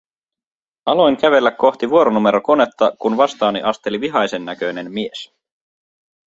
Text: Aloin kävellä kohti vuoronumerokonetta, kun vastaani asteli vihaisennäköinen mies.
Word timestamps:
Aloin 0.85 1.17
kävellä 1.17 1.51
kohti 1.51 1.89
vuoronumerokonetta, 1.89 2.91
kun 2.99 3.17
vastaani 3.17 3.61
asteli 3.61 4.01
vihaisennäköinen 4.01 4.91
mies. 4.91 5.33